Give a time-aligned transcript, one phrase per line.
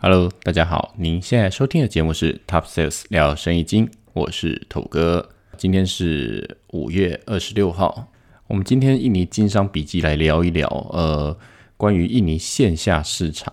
[0.00, 5.30] Hello，大家好，您现在收听的节目是 Top Sales 聊生意经，我是头哥。
[5.56, 8.06] 今天是五月二十六号，
[8.46, 11.36] 我们今天印尼经商笔记来聊一聊，呃，
[11.76, 13.52] 关于印尼线下市场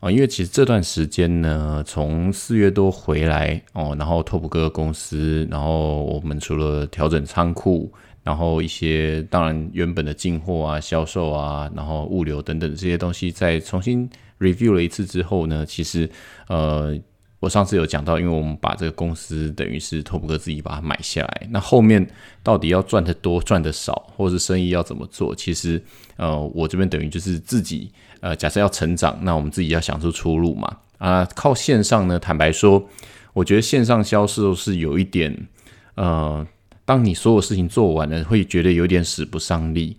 [0.00, 14.08] 啊，因为其实这段时间呢，从四月多回来哦，然后拓普哥公司，然后我们除了调整仓库，然后一些当然原本的进货啊、销售啊，然后物流等等这些东西，再重新。
[14.38, 16.08] Review 了一次之后呢，其实
[16.48, 16.98] 呃，
[17.40, 22.06] 我上次有讲到，因为我们把这个公司等于是托普哥自己把它买下来，那后面
[22.42, 25.80] 到底要赚的多赚的少，或者是生意要怎么做，其实
[26.16, 32.88] 呃，我这边等于就是自己呃，假设要成长，那我们自己要想出出路嘛啊，靠线上呢，坦白说，
[33.34, 35.46] 我觉得线上销售是有一点
[35.94, 36.46] 呃，
[36.86, 39.96] 当你所有事情做完了，会觉得有点使不上力，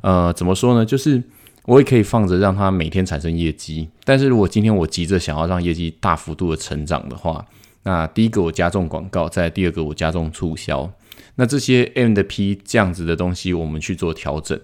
[0.00, 0.84] 呃，怎么说呢？
[0.84, 1.22] 就是
[1.70, 7.46] 我也可以放着让它每天产生业绩，但是如果今天我急着想要让业绩大幅度的成长的话，
[7.84, 10.90] 那第一个我加重广告，再第二个我加重促销，
[11.36, 14.60] 那这些 M 的 P 这样子的东西我们去做调整，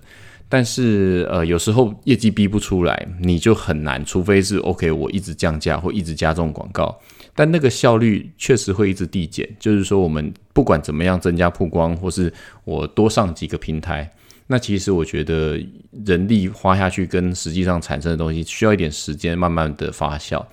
[0.49, 6.99] 但是呃有时候业绩逼不出来，你就很难，除非是 OK 我一直降价或一直加重广告，
[7.37, 12.35] 但那个效率确实会一直递减，就是说我们不管怎么样增加曝光，或是
[12.65, 14.11] 我多上几个平台。
[14.47, 15.61] 那其实我觉得
[16.05, 20.45] 人力花下去跟实际上产生的东西需要一点时间慢慢的发酵。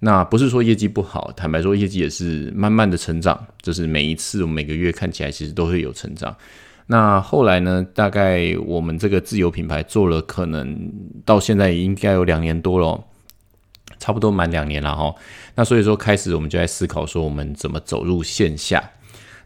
[0.00, 6.34] 那不是说业绩不好，坦白说业绩也是慢慢的成长，就是每一次我们每个月看起来其实都会有成长。
[6.86, 10.92] 那后来呢，大概我们这个自有品牌做了可能
[11.24, 13.02] 到现在应该有两年多了，
[13.98, 15.14] 差不多满两年了哈。
[15.54, 18.82] 那所以说开始我们就在思考说我们怎么走入线下。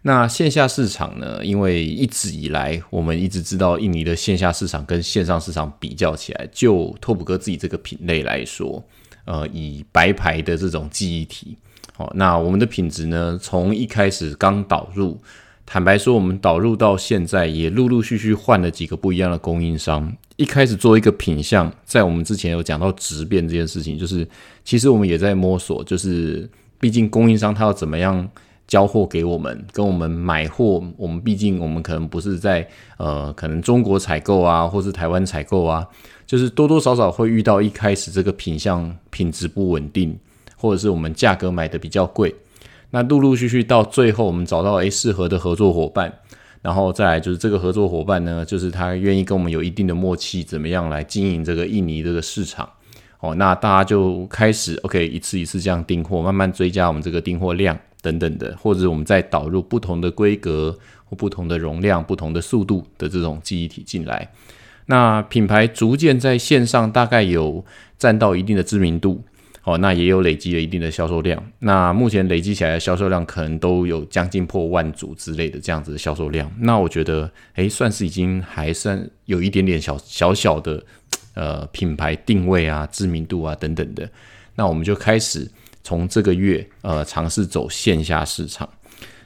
[0.08, 1.44] 那线下市场呢？
[1.44, 8.82] 因为一直以来，我们一直知道印尼的线下市场跟线上市场比较起来，就拓普哥自己这个品类来说，
[9.26, 11.58] 呃，以白牌的这种记忆体，
[11.94, 15.20] 好，那我们的品质呢，从一开始刚导入，
[15.66, 20.10] 坦白说，我们导入到现在也陆陆续续换了几个不一样的供应商。
[20.36, 24.26] 一开始做一个品相，在我们之前有讲到质变这件事情，就是
[24.64, 26.48] 其实我们也在摸索，就是
[26.80, 28.26] 毕竟供应商他要怎么样。
[28.68, 32.68] 交货给我们，跟我们买货，我们毕竟我们可能不是在
[32.98, 35.84] 呃，可能中国采购啊，或是台湾采购啊，
[36.26, 40.16] 就是多多少少会遇到一开始这个品相品质不稳定，
[40.54, 42.34] 或者是我们价格买的比较贵。
[42.90, 46.12] 那陆陆续续到最后，我们找到诶适合的合作伙伴，
[46.60, 52.68] 然后再来就是这个合作伙伴呢，就是他愿意跟我们有一定的默契，怎么样来经营这个印尼这个市场？
[53.20, 57.78] 哦，那大家就开始 OK 一次一次这样订货，慢慢追加我们这个订货量。
[58.00, 64.30] 等等的，或者我们再导入不同的规格或不同的容量、不同的速度的这种记忆体进来，
[64.86, 67.64] 那品牌逐渐在线上大概有
[67.98, 69.22] 占到一定的知名度，
[69.64, 71.42] 哦，那也有累积了一定的销售量。
[71.58, 76.50] 那目前累积起来的销售量可能都有将近破万组之类的这样子的销售量。
[76.60, 80.82] 那我觉得，诶，算是已经还算有一点点小小小的
[81.34, 84.08] 呃品牌定位啊、知名度啊等等的。
[84.54, 85.50] 那我们就开始。
[85.82, 88.68] 从这个月，呃，尝试走线下市场。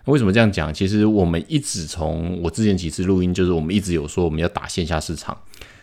[0.06, 0.74] 为什么这样讲？
[0.74, 5.36] 其实我们一直从我之前几次录音，就是我们一直有说我们要打线下市场。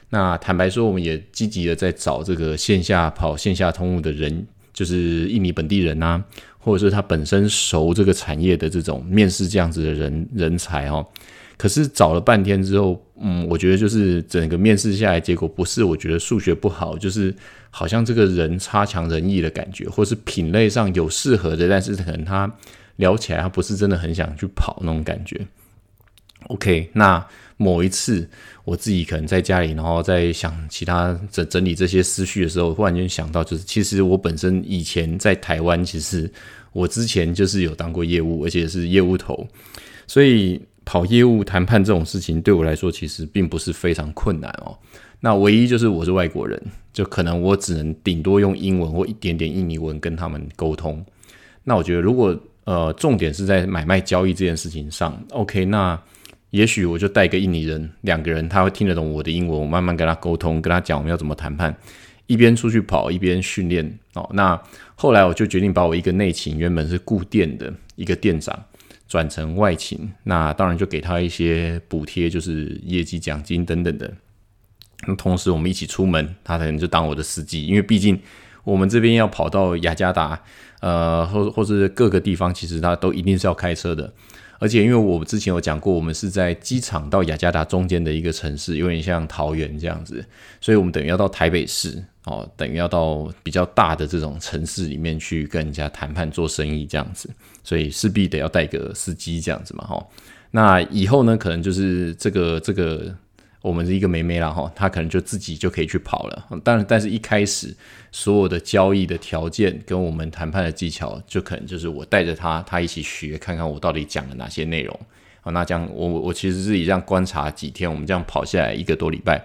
[0.09, 6.21] 那坦白说，我们也积极的在找这个线下跑线下通路的人，就是印尼本地人呐，
[6.57, 11.05] 或者是他本身熟这个产业的这种面试这样子的人人才哦。
[11.59, 17.35] 可是找了半天之后，嗯，我觉得就是整个面试下来，结果不是我觉得数学不好，就是
[17.69, 22.49] 好像这个人差强人意的感觉，或是品类上有适合的，但是可能他
[22.95, 25.45] 聊起来他不是真的很想去跑那种感觉。
[26.47, 27.27] OK，那
[27.57, 28.25] 某一次
[28.63, 36.31] 我自己可能在家里，然后在想其他整整理这些思绪的时候，忽然间想到，就是其实我本身以前在台湾，其实
[36.71, 39.45] 我之前就是有当过业务，而且是业务头，
[40.07, 40.61] 所以。
[40.89, 44.75] 跑业务谈判这种事情对我来说其实并不是非常困难哦。
[45.19, 46.59] 那唯一就是我是外国人，
[46.91, 51.05] 就可能我只能顶多用英文或一点点印尼文跟他们沟通。
[51.63, 56.01] 那我觉得如果呃重点是在买卖交易这件事情上，OK，那
[56.49, 61.77] 也许我就带个印尼人，两个人他会听得懂我的英文，我慢慢跟他沟通，跟他讲我们要怎么谈判，
[62.25, 64.27] 一边出去跑一边训练哦。
[64.33, 64.59] 那
[64.95, 68.59] 后来我就决定把我一个内勤原本是固店的一个店长。
[69.09, 74.09] 转成外勤，那当然就给他一些补贴，就是业绩奖金等等的。
[75.07, 78.17] 那同时我们一起出门，他可能就当我的司机，因为毕竟
[78.63, 80.39] 我们这边要跑到雅加达，
[80.81, 84.13] 呃，或或是各个地方，其实他都一定是要开车的。
[84.61, 90.23] 而且因为我之前有讲过，我们是在机场到雅加达中间的一个城市，有点像桃园这样子，
[90.59, 97.29] 所以我们等于要到台北市，哦，等于要到比较大的这种城市里面去跟人家谈判做生意这样子，
[97.69, 100.07] 所以势必得要带个司机这样子嘛，哈。
[100.49, 103.15] 那以后呢，可能就是这个这个
[103.61, 106.47] 我们的一个妹妹啦，哈，她可能就自己就可以去跑了。
[106.63, 107.71] 当然，但是一开始
[108.11, 114.99] 所有的交易的条件跟我们谈判的技巧，就可能就是我带着她，她一起学，看看我到底讲了哪些内容。
[115.41, 119.39] 好，那这样我我其实自己这样观察几天，我们这样跑下来一个多礼拜。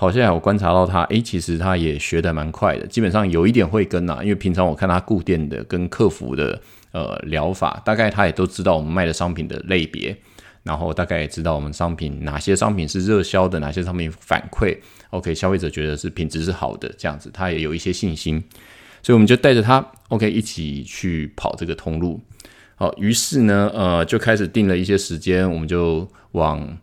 [0.00, 6.58] 跑下来，我观察到他，诶，其实他也学的蛮快的，基本上有一点会跟呐，因为平常我看他固定的跟客服的
[6.92, 10.16] 呃疗法，大概他也都知道我们卖的商品的类别，
[10.62, 14.74] 然后大概也知道我们商品哪些商品是热销的，哪些商品反馈
[15.10, 18.42] ，OK，消费者觉得是品质是好的，这样子他也有一些信心，
[19.02, 22.18] 所以我们就带着他，OK，一起去跑这个通路，
[22.76, 26.78] 好，于是呢，呃，就开始定了一些时间，我们就往。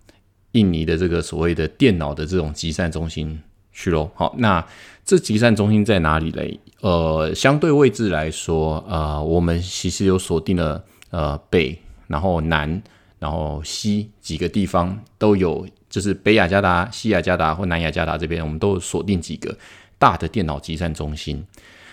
[0.57, 3.39] 印尼的这个所谓的电脑的这种集散中心
[3.71, 4.09] 去喽。
[4.15, 4.65] 好，那
[5.05, 6.59] 这集散中心在哪里嘞？
[6.81, 11.77] 呃，相对位置来说，呃，我们其实有锁定了呃北，
[12.07, 12.81] 然后南，
[13.19, 19.55] 然后西几个地方都有，就是北雅加达、西雅加达或南雅加达这边，我们都锁定几个
[19.99, 21.45] 大的电脑集散中心。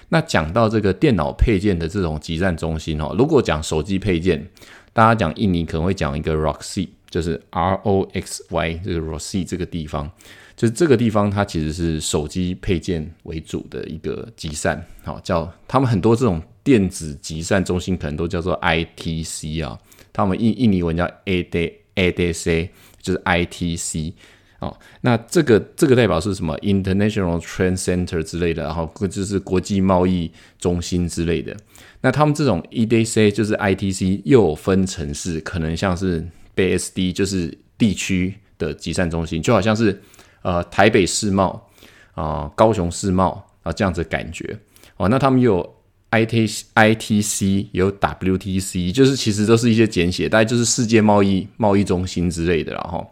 [0.09, 4.49] 那讲到这个电脑配件的这种集散中心哦，如果讲手机配件，
[4.93, 6.89] 大家讲印尼可能会讲一个 Roxy。
[7.15, 10.11] 就是 R O X Y 这个 Rossi 这个地方，
[10.57, 19.79] 就是这个地方，它其实是手机配件为主的一个集散，好叫他们很多这种电子集散中心可能都叫做 I T C 啊，
[20.13, 22.71] 他们印印尼文叫 A D A D C，
[23.01, 24.13] 就是 I T C
[24.59, 31.57] 哦，那这个这个代表是什么？International Trade Center 之类的，然后就是国际贸易中心之类的。
[32.01, 36.27] 那他们这种 E D C 就是 I T C 又分城市，可能像是。
[36.55, 40.01] B S D 就是地区的集散中心，就好像是
[40.43, 41.69] 呃台北世贸
[42.15, 44.59] 啊、高雄世贸啊这样子感觉
[44.97, 45.09] 哦。
[45.09, 45.77] 那他们有
[46.11, 53.05] I T I T C，有 W T C，就是其实都是一些简写，大概就是世界贸易贸易中心之类的了哈。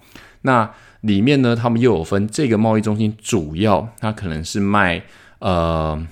[0.43, 5.05] 那里面呢，他们又有分这个贸易中心，主要它可能是卖
[5.41, 6.06] 呃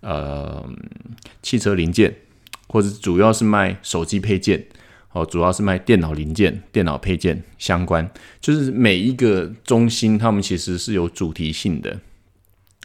[0.00, 0.66] 呃
[1.42, 2.16] 汽车零件，
[2.68, 4.66] 或者主要是卖手机配件。
[5.12, 8.10] 哦，主要是卖电脑零件、电脑配件相关，
[8.40, 12.00] 就是每一个中心，他们其实是有主题性的，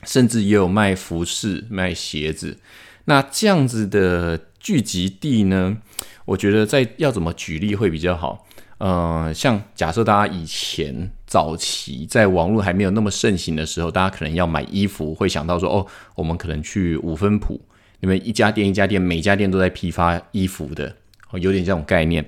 [0.03, 2.57] 甚至也有卖服饰、卖鞋子。
[3.06, 5.77] 那这样子的聚集地呢，
[6.25, 8.45] 我觉得在要怎么举例会比较好？
[8.80, 17.59] 呃，像假设大家以前早期在网络还没有那么盛行的时候，大家可能要买衣服，会想到说，哦，我们可能去五分铺，
[18.01, 20.95] 因为一家店一家店，每家店都在批发衣服的。
[21.31, 22.25] 哦，有点这种概念。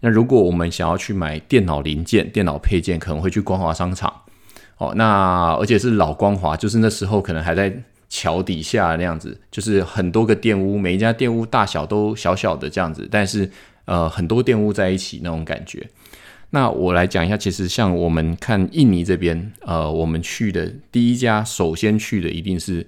[0.00, 4.12] 那如果我们想要去买电脑零件、电脑配件，可能会去光华商场。
[4.78, 7.72] 哦，那而且是老光华，就是那时候可能还在
[8.08, 13.48] 桥底下那样子，就是很多个店屋，每一家店屋大小都小小的这样子，但是
[13.84, 15.88] 呃很多店屋在一起那种感觉。
[16.50, 22.84] 那我来讲一下，其实像我们看印尼这边，呃，我们去的第一家，首先去的一定是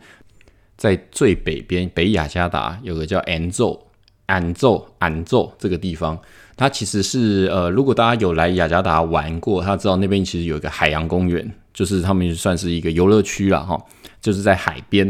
[0.76, 3.78] 在最北边北雅加达有个叫 Anzo。
[4.26, 6.18] 安奏安奏这个地方，
[6.56, 13.78] 它其实是呃，如果大家有来雅加达玩过，他知道那边其实有一个海洋公园，就是他们算是一个游乐区了哈，
[14.20, 15.06] 就是在海边。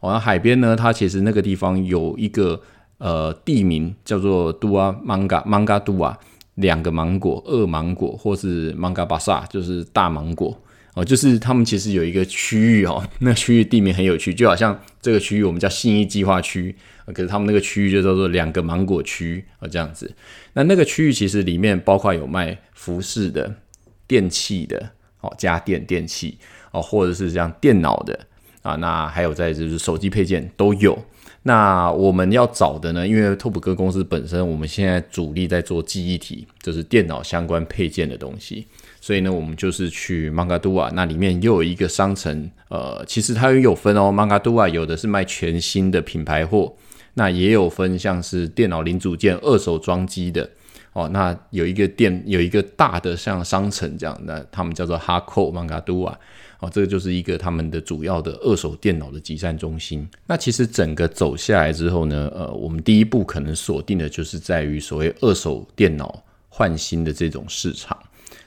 [0.00, 2.60] 哦，那海边呢，它其实那个地方有一个
[2.98, 6.18] 呃地名叫做杜啊芒嘎芒嘎杜啊，
[6.56, 10.56] 两个芒果，二芒果，或是芒嘎巴萨，就是大芒果。
[10.94, 16.74] 哦，就是他们其实有一个区域哦， 那区域地名很有趣，就好像这个区域我们叫信义计划区。
[17.12, 20.10] 可是他们那个区域就叫做两个芒果区啊，这样子。
[20.54, 23.54] 那那个区域其实里面包括有卖服饰的、
[24.06, 26.38] 电器的哦，家电电器
[26.70, 28.18] 哦，或者是像电脑的
[28.62, 30.98] 啊，那还有在就是手机配件都有。
[31.42, 38.66] 那我们要找的呢，因为拓普哥公司本身我们现在主力在做记忆体，就是电脑相关配件的东西，
[39.04, 46.74] 所以呢，我们就是去曼嘎杜瓦，那里面又有一个商城，呃，其实它也有分哦，曼嘎杜瓦有的是卖全新的品牌货。
[47.12, 50.48] 那也有分像是电脑零组件、二手装机的
[50.94, 51.06] 哦。
[51.12, 56.18] 那有一个店，有一个大的像商城这样，那他们叫做哈扣曼嘎杜瓦。
[56.60, 60.08] 哦，这个就是一个他们的主要的二手电脑的集散中心。
[60.26, 67.94] 那其实整个走下来之后呢，呃，我们第一步可能锁定的就是在于所谓二手电脑换新的这种市场。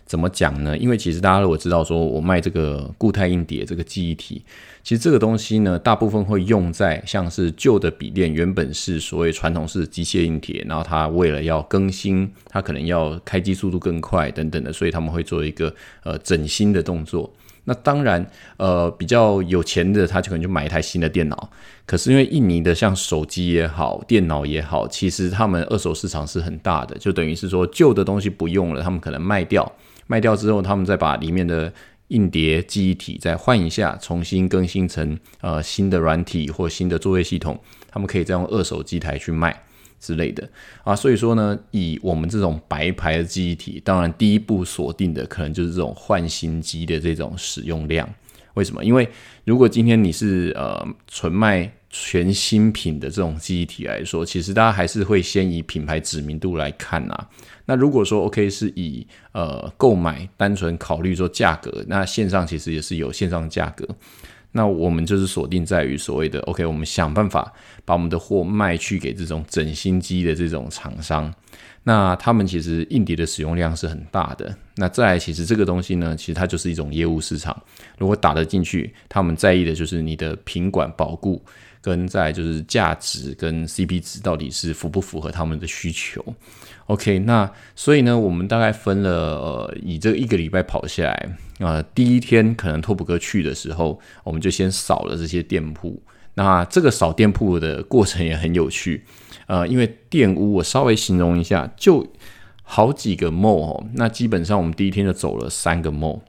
[0.07, 0.75] 怎么讲呢？
[0.77, 4.41] 因为其实大家如果知道说我卖这个固态硬碟这个记忆体。
[4.83, 17.29] 其实这个东西呢，大部分会用在像是旧的笔电，原本是所谓传统式机械硬铁，然后它为了要更新，它可能要开机速度更快等等的，所以他们会做一个呃整新的动作。
[17.65, 21.49] 那当然，呃，比较有钱的他就可能就买一台新的电脑。
[21.85, 29.69] 可是因为印尼的像手机也好，电脑也好，其实他们二手市场是很大的，就等于是说旧的东西不用了，他们可能卖掉，
[30.07, 31.71] 卖掉之后，他们再把里面的
[32.07, 37.59] 硬碟记忆体再换一下，重新更新成呃新的软体或新的作业系统，
[37.89, 39.63] 他们可以再用二手机台去卖。
[39.99, 40.47] 之类的
[40.83, 48.07] 啊，所以说呢，以我们这种白牌的记忆体，当然第一步锁定的可能就是这种换新机的这种使用量。
[48.53, 48.85] 为什么？
[48.85, 49.09] 因为
[49.43, 57.29] 如果今天你是呃纯卖全新品的这种记忆体来说，其实大家还是会先以品牌知名度来看啊。
[57.65, 63.87] 那如果说 OK 是以呃购买单纯考虑说价格，那线上其实也是有线上价格。
[64.53, 67.53] 那我们就是锁定在于所谓的 OK，我们想办法
[67.85, 71.31] 把我们的货卖去给这种整新机的这种厂商。
[71.83, 74.53] 那他们其实硬碟的使用量是很大的。
[74.75, 77.61] 那再来，其实这个东西呢，其实它就是一种业务市场。
[77.97, 81.41] 如果打得进去，他们在意的就是你的品管保固，
[81.87, 86.21] 跟在就是价值跟 CP 值到底是符不符合他们的需求。
[86.87, 95.97] OK，那所以呢，我们大概分了呃，以这一个礼拜跑下来啊，第一天可能拓普哥去的时候，我们就先扫了这些店铺。
[96.33, 99.05] 那这个扫店铺的过程也很有趣，
[99.47, 102.05] 呃，因为店屋我稍微形容一下，就
[102.63, 103.87] 好几个 mall 哦。
[103.93, 106.19] 那基本上我们第一天就走了三个 mall。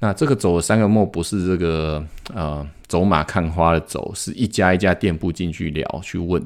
[0.00, 6.42] 那这个走了三个 mall 不是这个呃走马看花的走，是一家一家店铺进去聊去问。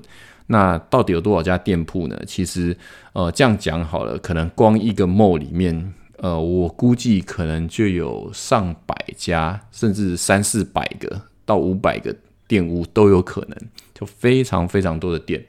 [0.46, 2.20] 那到底有多少家店铺呢？
[2.26, 2.76] 其实，
[3.12, 12.14] 呃，这样讲好了，可能光一个 mall 里面，呃，我估计可能就有上百家，甚至三四百个到五百个
[12.46, 13.56] 店屋都有可能，
[13.94, 15.42] 就非常非常多的店。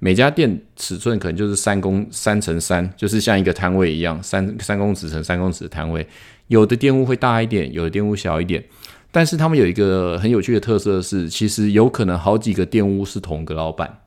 [0.00, 6.06] 每家店尺寸可能就是三公三乘三，就是像一个摊位一样，三三公尺乘三公尺的摊位。
[6.48, 8.62] 有的店屋会大一点，有的店屋小一点，
[9.10, 14.00] 但是他们有一个很有趣的特色是，其实有可能好几个店屋是同个老板。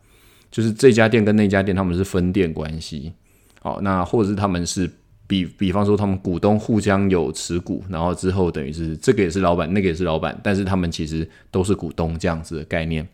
[0.51, 3.13] 就是这家店跟那家店，他们是分店关系，
[3.61, 4.91] 好，那或者是他们是
[5.25, 13.07] 比比方说他们股东互相有持股，然后之后等于是这个也是老板，那个也是老板，但是他们其实都是股东这样子的概念。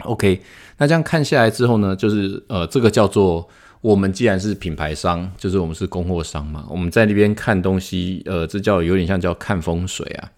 [0.00, 0.38] OK，
[0.76, 3.48] 那这样看下来之后呢，就是呃，这个叫做
[3.84, 10.32] 我们既然是品牌商，就是我们是供货商嘛，我们在那边看东西，呃，这叫有点像叫看风水啊，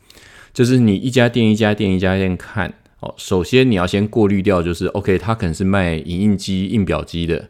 [0.53, 2.75] 就是你一家店一家店一家店看。
[2.99, 7.49] 哦，首先你要先过滤掉，就是 OK，他可能是卖影印机、印表机的，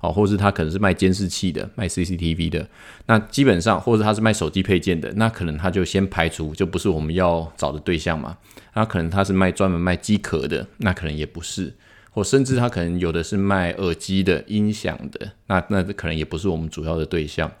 [0.00, 2.66] 哦，或是他可能是卖监视器的、卖 CCTV 的。
[3.06, 8.36] 那基本上，或者他是卖手机配件的，那可能他就先排除，就不是我们要找的对象嘛。
[8.74, 11.72] 那可能他是卖专门卖机壳的，那可能也不是，
[12.16, 17.52] 或甚至他可能有的是卖耳机的、音响的，那那可能也不是我们主要的对象。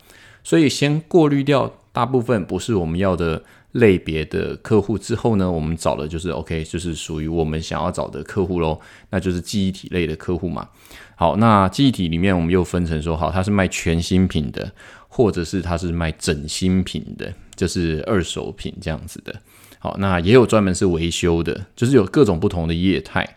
[0.42, 3.42] 所以先过滤掉大部分不是我们要的。
[3.72, 10.66] 类别的客户之后呢，我们找的就是 OK，就是属于我们想要找的客户喽，那就是记忆体类的客户嘛。
[11.14, 14.72] 好，那记忆体里面我们又分成说，好，它是卖全新品的，
[15.08, 19.34] 或者是它是卖整新品的，就是二手品这样子的。
[19.78, 23.36] 好，那也有专门是维修的，就是有各种不同的业态。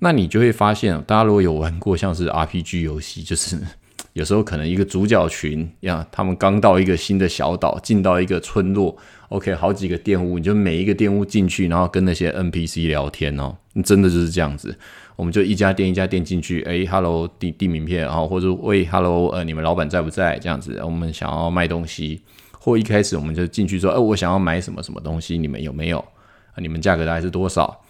[0.00, 3.58] 那你就会发现，大家如果有玩过像是 RPG 游戏，就是
[4.14, 8.96] 有时候可能一个主角群呀，他们刚到一个新的小岛，进到一个村落。
[9.28, 13.54] OK，好几个店屋，你就每一个店屋进去，然后跟那些 NPC 聊天哦，
[13.84, 14.76] 真的就是这样子。
[15.14, 20.38] 我们就一家店一家店进去，哎，Hello，递递名片，然后或者喂，Hello，呃，你们老板在不在？
[20.38, 22.22] 这样子，我们想要卖东西，
[22.58, 25.98] 或一开始我们就进去说，哎，我想要买什么什么东西，你们有没有？
[25.98, 27.80] 啊，你们价格大概是多少？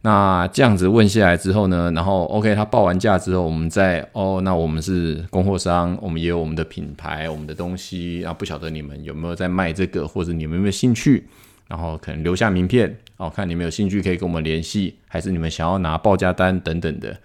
[0.00, 11.26] 那这样子问下来之后呢，然后 OK，他报完价之后，我们再哦，那我们是供货商，我们也有我们的品牌，我们的东西啊，不晓得你们有没有在卖这个，或者你们有没有兴趣？
[11.66, 17.18] 然后可能留下名片，哦，看你们有兴趣可以跟我们联系，还是你们想要拿报价单等等的，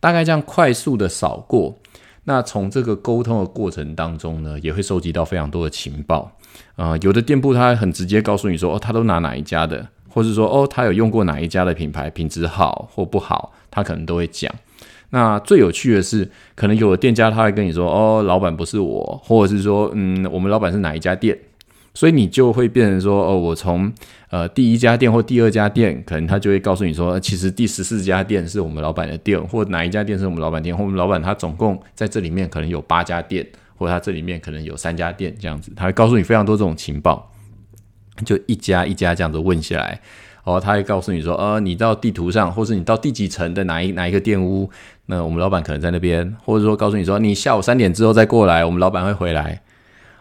[0.00, 1.78] 大概这样快速的扫过。
[2.24, 6.32] 那从这个沟通的过程当中呢，也会收集到非常多的情报。
[6.74, 9.86] 啊，有的店铺他很直接告诉你说，哦，他都拿哪一家的。
[10.14, 14.48] 或是说哦，他有用过哪一家的品牌，品质好或不好，他可能都会讲。
[15.10, 21.36] 那最有趣的是，可能有的店家他会跟你说哦，老板不是我，或者是说嗯，我们老板是哪一家店，
[21.94, 23.92] 所以你就会变成说哦，我从
[24.30, 37.30] 呃第一家店或第二家店，可能他就会告诉你说，其实第十四家店是我们老板的店，或哪一家店是我们老板店，或我们老板他总共在这里面可能有八家店，或者他这里面可能有三家店这样子，他会告诉你非常多这种情报。
[38.24, 40.00] 就一家一家这样子问下来，
[40.44, 44.70] 哦，他会告诉你说，呃，你到地图上，或是你到第几层的哪一哪一个店屋，
[45.06, 49.62] 那我们老板可能在那边，或者说告诉你说，你下午三点之后再过来，我们老板会回来。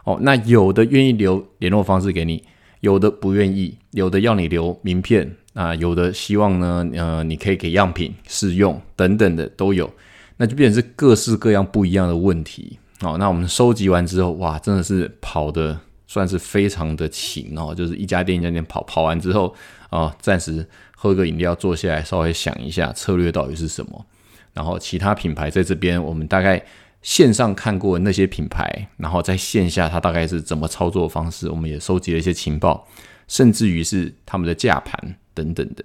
[0.06, 2.44] 哦，那有的愿意留联络方式给你，
[2.82, 3.78] 有的不愿意。
[3.92, 9.90] 有的要你留名片啊，有的希望呢，呃，你可以给样品试用等等的都有，
[10.38, 12.80] 那就变成是各式各样不一样的问题。
[13.02, 15.80] 哦，那我们收集完之后，哇，真的是跑的
[16.13, 19.51] 算是非常的勤哦，就是一家店一家店跑，跑完之后
[19.89, 20.63] 啊，暂时
[20.96, 24.05] 喝个饮料，坐下来稍微想一下策略到底是什么，
[24.53, 26.63] 然后其他品牌在这边，我们大概
[27.01, 32.88] 线上看过那些品牌，然后在线下它大概是怎么操作方式，我们也收集了一些情报，
[33.27, 35.84] 甚至于是他们的价盘等等的。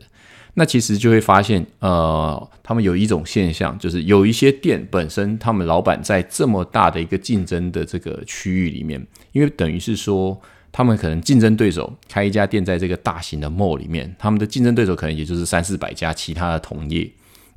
[0.54, 9.06] 那其实就会发现，呃，他们有一种现象，就是有一些店本身，他们老板在这么大的一个竞争的这个区域里面，
[9.38, 10.38] 因为等于是说，
[10.72, 17.08] 他们可能竞争对手开一家店在这个大型的 mall 里面，他们的竞争对手可能也就是三四百家其他的同业，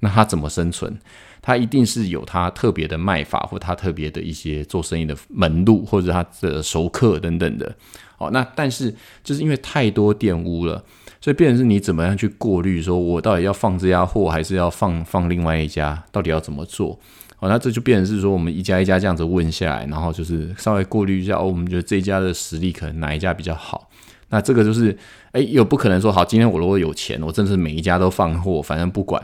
[0.01, 0.95] 那他怎么生存？
[1.41, 7.75] 他一定是有他特别的卖法，或他特别的一些做生意的门路，或者他的熟客等等的。
[8.15, 10.83] 好，那但是就是因为太多店屋了。
[11.19, 12.81] 所以，变成是你怎么样去过滤？
[12.81, 16.03] 说我到底要放这家货，还是要放放另外一家？
[16.11, 16.99] 到底要怎么做？
[17.41, 21.35] 哦，那这就变成是说，我们一家一家这样子问下来，然后就是稍微过滤一下。
[21.35, 23.89] 哦，我们觉得这一家的实力可能哪一家比较好？
[24.29, 24.95] 那这个就是，
[25.31, 29.21] 哎，又不可能说好，今天我如果有钱，我真的是每一家都放货，反正不管。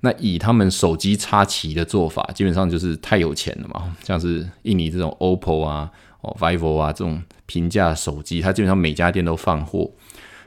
[0.00, 3.96] 那以他们手机插旗的做法，基本上就是太有钱了嘛。
[4.02, 5.88] 像是印尼这种 OPPO 啊、
[6.22, 9.88] 哦 VIVO 啊这种平价手机，它基本上每家店都放货。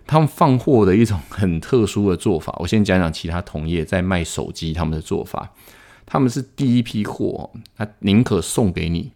[0.05, 5.53] 他们放货的一种很特殊的做法，我先讲讲其他同业在卖手机他们的做法。
[6.05, 9.11] 他们是第一批货，他宁可送给你，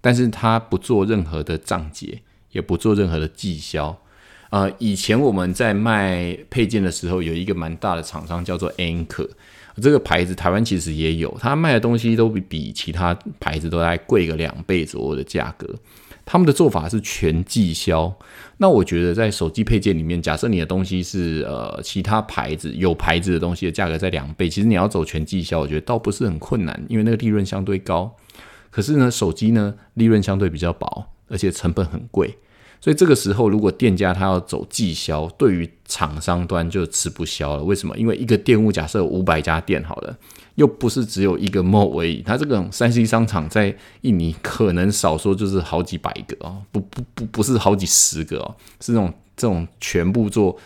[0.00, 2.20] 但是他不做任何的账结，
[2.52, 3.96] 也不做任何的绩销。
[4.50, 9.28] 呃，以前我们在卖配件的时候，有一个蛮大的厂商叫做 Anchor，
[9.82, 15.74] 这个牌子台湾其实也有，他卖的东西都比比其他牌子都还贵个两倍左右的价格。
[16.24, 18.14] 他们的做法是全绩销，
[18.56, 28.14] 那我觉得在手机配件里面，假设你的东西是呃其他牌子有牌子的东西的价格在两倍，其实你要走全绩销，我觉得倒不是很困难，因为那个利润相对高。
[28.70, 32.38] 可是呢，手机呢利润相对比较薄，而且成本很贵。
[32.80, 37.64] 所以这个时候，如果店家他要走绩销，对于厂商端就吃不消了。
[37.64, 37.96] 为什么？
[37.96, 40.18] 因为一个店务假设五百家店好了，
[40.56, 42.22] 又不是只有一个 mall 而已。
[42.22, 50.56] 它这种三 C 商场在印尼可能少说就是好几百个哦，不不不不是好几十个哦，是那种这种全部做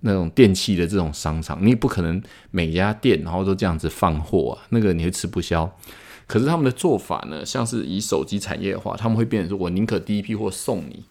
[0.00, 2.20] 那种电器的这种商场，你不可能
[2.50, 5.70] 每家店然后都这样子放货啊，那个你会吃不消。
[6.26, 11.02] 可是他们的做法呢，像是以手机产业的话，他们会变成说我宁可第一批货送你。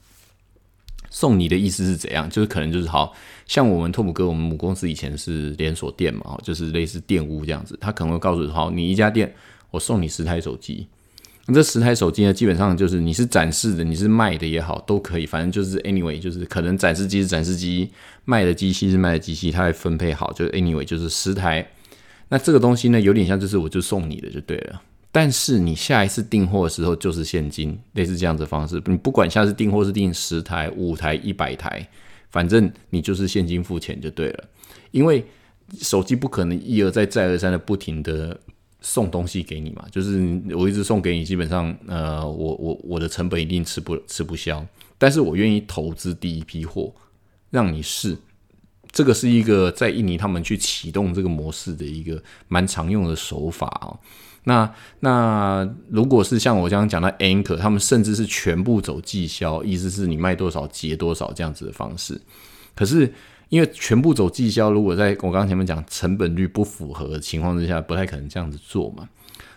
[1.20, 2.30] 送你的意思是怎样？
[2.30, 3.12] 就是可能就是好
[3.48, 7.76] 像我们拓普哥，我们母公司以前是连锁店嘛，就是类似店屋这样子。
[7.82, 9.34] 他可能会告诉你好，你一家店，
[9.72, 10.86] 我送你十台手机。
[11.48, 15.26] 那这十台手机呢，基本上就是你是展示的，你是卖的也好，都可以。
[15.26, 17.90] 反正就是 anyway，就是可能展示机是展示机，
[18.24, 20.32] 卖的机器是卖的机器，它会分配好。
[20.34, 21.68] 就是 anyway，就是十台。
[22.30, 24.80] 那这个东西呢，有点像就是我就送你的就对了。
[25.20, 28.80] 但是你下一次订货的时候就是现金，类似这样子方式。
[28.86, 31.90] 你不管下次订货是订十台、五台、一百台，
[32.30, 34.44] 反正你就是现金付钱就对了。
[34.92, 35.26] 因为
[35.82, 38.40] 手机不可能一而再、再而三的不停的
[38.80, 44.64] 送东西给你嘛，就是我一直送给你，基本上呃，我我我的成本一定吃不吃不消。
[45.00, 46.94] 但是我愿意投资第一批货
[47.50, 48.16] 让你试，
[48.92, 53.98] 这个是一个在印尼他们去启动这个模式的一个蛮常用的手法啊。
[54.48, 62.20] 那那如果是像我刚刚讲的 Anchor，他们甚至是全部走绩销，意思是你卖多少结多少这样子的方式。
[62.74, 63.14] 可是
[63.50, 69.10] 因为全部走绩销，如果在我刚刚前面讲成本率不符合的情况之下，不太可能这样子做嘛。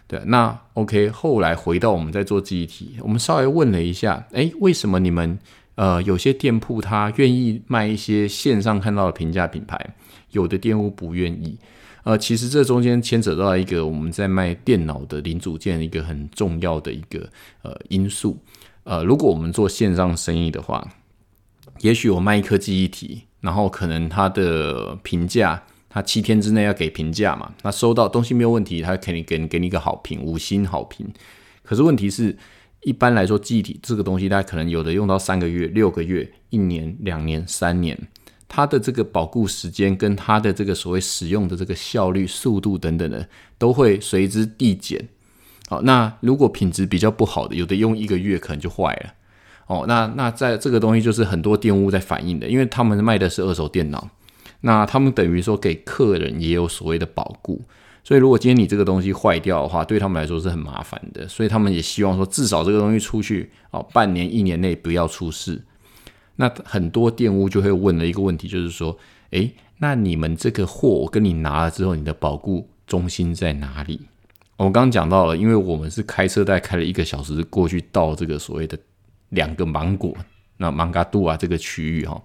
[0.08, 5.38] 对，那 OK，后来回到我们在做记忆体，我们稍微问了一下，诶，为什么你们
[5.76, 9.94] 呃有些店铺他愿意卖一些线上看到的平价品牌，
[10.32, 11.56] 有的店铺不愿意？
[12.02, 17.28] 呃，其实这中间牵扯到一个我们在卖电脑的零组件一个很重要的一个
[17.62, 18.38] 呃因素。
[18.84, 20.86] 呃，如果我们做线上生意的话，
[21.80, 31.06] 也许我卖一颗记忆体，然后可能它的评价，它七天之内要给评价嘛，那收到东西没有问题，它肯定给你给你一个好评，五星好评。
[31.62, 32.36] 可是问题是，
[32.82, 37.96] 一般来说记忆体这个东西，它可能有的用到三个月、六个月、一年、两年、三年。
[38.52, 45.08] 它的这个保固时间跟它的这个所谓使用的这个效率、速度等等的，都会随之递减。
[45.68, 49.14] 好，那如果品质比较不好的，有的用一个月可能就坏了。
[49.68, 54.08] 哦，那那在这个东西就是很多店屋在反映的，因为他们卖的是二手电脑，
[54.62, 57.62] 那他们等于说给客人也有所谓的保固，
[58.02, 65.62] 所以如果今天你这个东西坏掉的话，对他们来说是很麻烦的，所以他们也希望说至少这个东西出去哦，半年一年内不要出事。
[66.40, 68.96] 那很多店屋就会问了一个问题，就是说，
[69.32, 74.00] 诶，那你们这个货我跟你拿了之后，你的保固中心在哪里？
[74.56, 78.78] 我刚刚讲到了，因为我们是开车，大概开了一个小时过去到这个所谓的
[79.28, 80.16] 两个芒果，
[80.56, 82.18] 那芒嘎杜啊这个区域哈，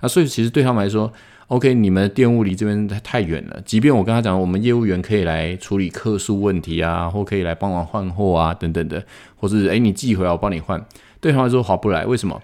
[0.00, 1.12] 那所以其实对他们来说
[1.48, 3.60] ，OK，你们的店务离这边太太远了。
[3.66, 9.04] 即便我跟他讲，我们业务员可以来处理客诉问题啊，或可以来帮忙换货啊等等的，
[9.36, 10.82] 或是诶你寄回来我帮你换，
[11.20, 12.06] 对他们来说划不来。
[12.06, 12.40] 为什么？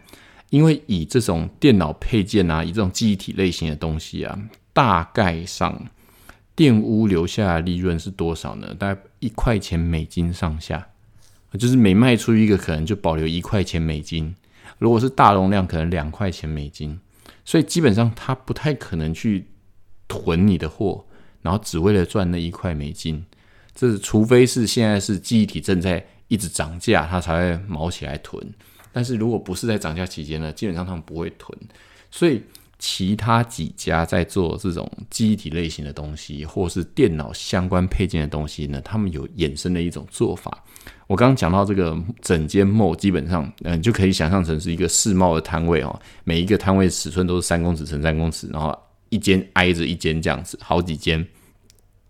[0.55, 4.39] 因为以这种电脑配件啊，以这种记忆体类型的东西啊，
[4.73, 5.85] 大概上。
[6.55, 8.73] 电屋留下的利润是多少呢？
[8.79, 10.87] 大概一块钱美金上下，
[11.59, 14.33] 就是每卖出一个，可能就保留一块钱美金。
[14.79, 16.97] 如果是大容量，可能两块钱美金。
[17.45, 19.49] 所以基本上，他不太可能去
[20.07, 21.05] 囤你的货，
[21.43, 23.27] 然后只为了赚那一块美金。
[23.75, 28.41] 这除非是现在是记忆体正在一直涨价，他才会毛起来囤。
[28.95, 31.59] 但是如果不是在涨价期间呢，基本上他们不会囤。
[32.11, 32.41] 所以。
[32.77, 38.79] 其他几家在做这种机体类型的东西，或是电脑相关配件的东西呢？
[38.83, 40.63] 他们有衍生的一种做法。
[41.07, 45.99] 我刚刚讲到这个整间 m 基本上，嗯，就可以想象成是一个世贸的摊位哦。
[46.25, 48.77] 每一个摊位尺寸都是三公尺乘三公尺，然后
[49.09, 51.27] 一间挨着一间这样子，好几间。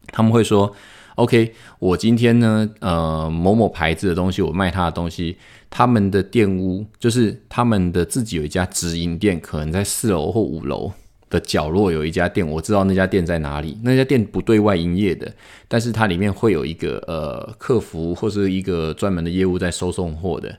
[0.08, 0.74] 他们会说。
[1.16, 5.36] OK，我今天呢，呃，某某牌子的东西，我卖他的东西，
[5.70, 10.90] 他们的店屋就是他们的自己有一家直营店，可能在四楼或五楼
[11.30, 13.78] 的角落有一家店，我知道那家店在哪里。
[13.84, 15.32] 那家店不对外营业的，
[15.68, 20.58] 但是它里面会有一个呃客服或是一个专门的业务在收送货的，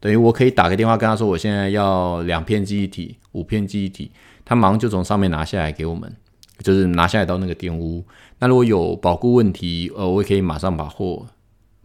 [0.00, 4.10] 等于我可以打个电话跟他说，我现在要两片记忆体，五片记忆体，
[4.44, 6.14] 他忙就从上面拿下来给我们。
[6.58, 8.02] 就是拿下来到那个店屋，
[8.38, 11.26] 那如果有保固问题，呃，我也可以马上把货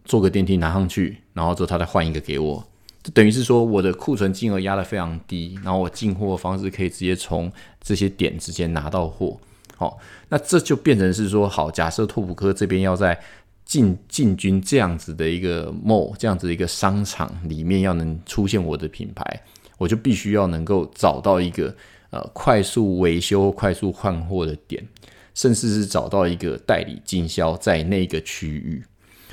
[0.04, 2.64] 坐个电梯拿上去，然后之后他再换一个给我，
[3.02, 9.38] 就等于是说我的库存金额压得非常低，然后我进货方式可以直接从这些点直接拿到货，
[9.76, 13.20] 好，那这就变成是说，好，假设拓普科这边要在
[13.64, 19.42] 进进军这样子的一个 mall，这样子的一个商场里面要能出现我的品牌，
[19.78, 21.74] 我就必须要能够找到一个。
[22.10, 24.86] 呃，快速维修、快速换货的点，
[25.32, 28.82] 甚至是找到一个代理经销在那个区域。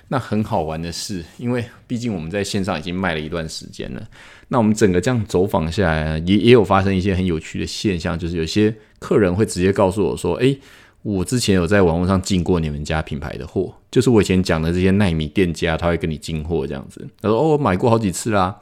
[0.09, 4.07] 那很好玩的是，因为毕竟我们在线上已经卖了一段时间了，
[4.47, 10.57] 那我们整个这样走访下来，也也有发生一些很有趣的现象，就是有些客人会直接告诉我说：“诶，
[11.01, 18.55] 我之前有在网络上进过你们家品牌的货，就是我以前讲的这些奈米店家，他会跟你进货这样子。”他说：“哦，我买过好几次啦。”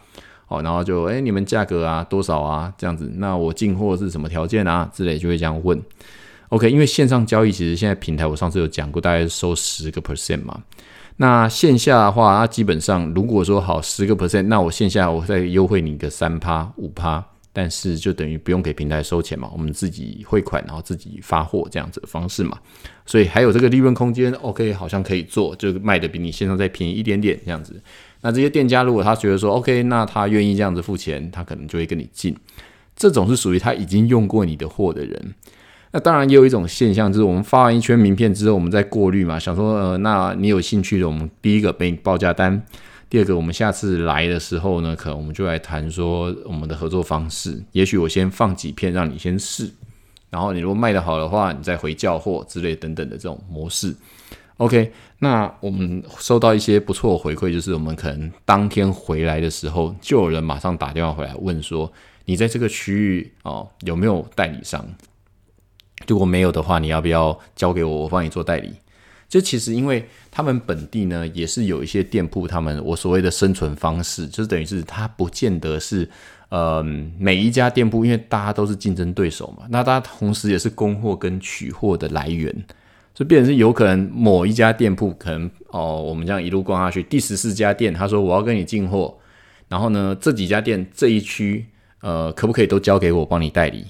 [0.48, 3.12] 好，然后就哎，你们价格啊多少啊这样子？
[3.16, 5.82] 那我进货是什么条件啊之类，就会这样问。
[6.50, 10.62] OK，因为线上交易其实现在平台我上次有讲过，大概收十个 percent 嘛。
[11.18, 22.58] 那线下的话，它基本上如果说好十个 percent，那我线下我再优惠你个三趴五趴，但是就等于不用给平台收钱嘛，我们自己汇款然后自己发货这样子的方式嘛。
[23.06, 27.82] 所以还有这个利润空间，OK，好像可以做，就卖的比你线上再便宜一点点这样子。
[28.26, 32.36] 那这些店家如果他觉得说 OK，那他愿意这样子付钱，他可能就会跟你进。
[32.96, 35.36] 这种是属于他已经用过你的货的人。
[35.92, 42.60] 那当然也有一种现象，就是我们发完一圈名片之后，我们再过滤嘛，想说呃，那你有兴趣的，我们第一个给你报价单；
[43.12, 47.64] 第二个，我们下次来的时候呢，可能我们就来谈说我们的合作方式。
[47.74, 49.70] 也许我先放几片让你先试，
[50.32, 53.96] 然后你如果卖得好的话，你再回叫货之类等等的这种模式。
[54.58, 54.90] OK，
[55.20, 61.92] 那我们收到一些不错的回馈，就是我们可能当天回来的时候，就有人马上打电话回来问说，
[62.24, 64.86] 你在这个区域哦有没有代理商？
[66.08, 68.74] 如果没有的话，你要不要交给我，我帮你做代理？
[69.28, 76.10] 这其实因为他们本地呢，也是有一些店铺，他们我所谓的生存方式，就是等于是他不见得是
[76.48, 76.82] 呃
[77.20, 82.56] 每一家店铺，因为大家都是竞争对手嘛，那大家同时也是供货跟取货的来源。
[83.16, 89.18] 就变成是有可能某一家店铺可能哦，我们这样一路逛下去，第十四家店，他说我要跟你进货，
[89.70, 91.66] 然后呢，这几家店这一区，
[92.02, 93.86] 呃，可不可以都交给我帮你代理？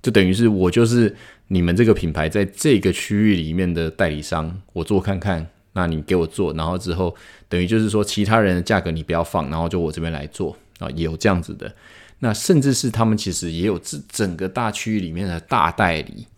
[0.00, 1.14] 就等于是我就是
[1.48, 7.12] 你们这个品牌在这个区域里面的代理商，我做看看，那你给我做，然后之后
[7.48, 11.72] 等于就是说其他人的价格你不要放，然后就我这边来做啊，也有这样子的。
[12.20, 16.28] 那甚至是他们其实也有这整个大区域里面的大代理。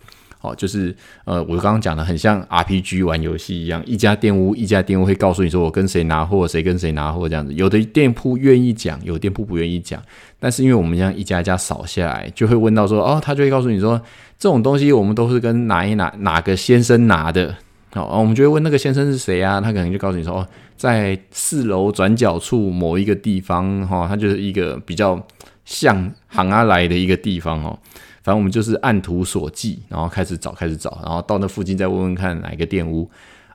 [0.44, 7.54] 哦，就是呃，我刚刚讲的很像 RPG 玩游戏一样，一家店屋一家店屋会告诉你说我跟谁拿货，谁跟谁拿货这样子。
[7.54, 10.02] 有的店铺愿意讲，有店铺不愿意讲。
[10.38, 13.98] 但是因为我们这样一家一家扫下来，就会问到说，哦，他就会告诉你说，
[14.38, 17.54] 这种东西我们都是跟哪一哪哪个先生拿的。
[17.94, 19.60] 好，我们就会问那个先生是谁啊？
[19.60, 25.18] 他可能就告诉你说，哦，在四楼转角处某一个地方，哈，他就是一个比较
[25.64, 27.78] 像行阿来的一个地方哦。
[28.24, 33.08] 反正我们就是按图索骥，然后开始找，开始找，然后到那附近再问问看哪一个店屋。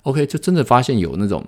[0.03, 1.43] OK，就真的发现有那种，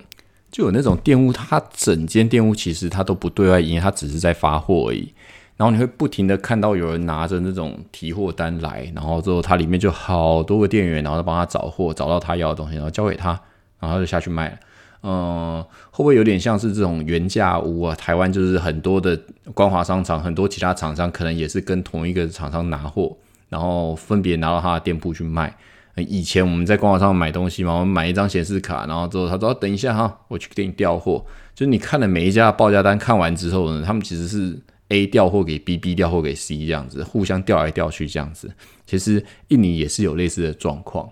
[0.50, 5.14] 就有那种店屋，它整间店屋其实它都不对外营业，它只是在发货而已。
[5.56, 13.40] 然后你会不停的看到有人拿着那种提货单来，然后之后它里面就好多个店员，然后帮他找货，找到他要的东西，然后交给他，
[13.78, 14.58] 然后就下去卖了。
[15.04, 15.60] 嗯，
[15.90, 17.94] 会不会有点像是这种原价屋啊？
[17.96, 19.18] 台湾就是很多的
[19.52, 23.16] 光华商场，很多其他厂商可能也是跟同一个厂商拿货，
[23.48, 25.56] 然后分别拿到他的店铺去卖。
[25.96, 31.24] 以前我们在光华上买东西嘛，我们买一张显示卡，然后之后他说等一下哈，我去给你调货。
[31.52, 34.56] 就是你看了每一家报价单，看完之后呢，他们其实是
[34.90, 38.48] A 调货给 B，B 调货给 C 这样子，互相调来调去这样子。
[38.86, 41.08] 其实印尼也是有类似的状况。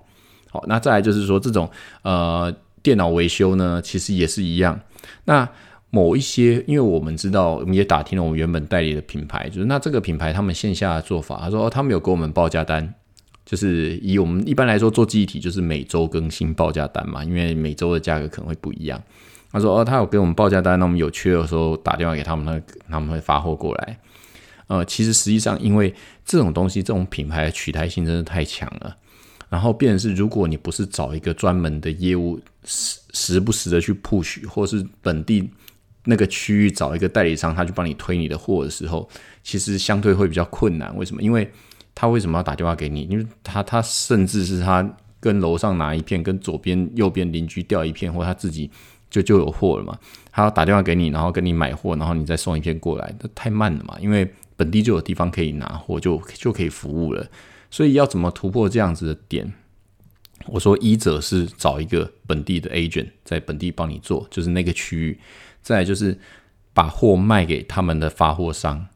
[0.48, 1.68] 好，那再来就是说这种
[2.02, 2.54] 呃。
[2.82, 4.80] 电脑维修呢，其实也是一样。
[5.24, 5.48] 那
[5.90, 12.94] 某一些，因为我们知道，我们也打听了我们原本代理的品牌，就是那这个品牌他们线下的做法，他说哦他们有给我们报价单，
[13.44, 19.02] 就是以我们一般来说做记忆体，就是每周更新报价单嘛，因为每周的价格可能会不一样。
[19.50, 23.98] 他说哦，他有给我们报价单，那我们有缺的时候打电话给他们，他他们会发货过来。
[24.68, 25.92] 呃，其实实际上，因为
[26.24, 28.96] 这种东西，这种品牌的取代性真的太强了。
[29.50, 35.50] 然后变成是，如果你不是找一个专门的业务，时时不时的去 push，或是本地
[36.04, 39.06] 那个区域找一个代理商，他去帮你推你的货的时候，
[39.42, 40.96] 其实相对会比较困难。
[40.96, 41.20] 为什么？
[41.20, 41.50] 因为
[41.96, 43.02] 他为什么要打电话给你？
[43.10, 48.70] 因为他他甚至是他跟楼上拿一片，跟左边右边邻居调一片，或他自己
[49.10, 49.98] 就就有货了嘛。
[50.30, 53.98] 他要打电话给你，然后跟你买货，然后你再送一片过来，那太慢了嘛。
[54.00, 57.26] 因为本地就有地方可以拿货，就就可以服务了。
[57.70, 59.52] 所以要怎么突破这样子的点？
[60.46, 65.14] 我说，一者是找一个本地的 agent 在本地帮你做，就是那个区域；
[65.60, 66.18] 再就是
[66.72, 68.86] 把货卖给他们的发货商。